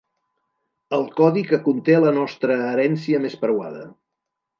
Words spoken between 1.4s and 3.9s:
que conté la nostra herència més preuada.